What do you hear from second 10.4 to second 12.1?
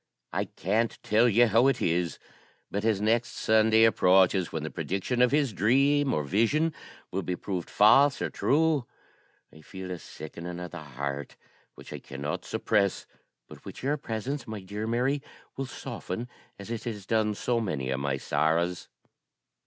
of the heart, which I